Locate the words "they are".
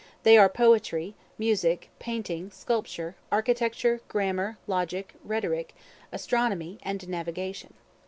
0.23-0.49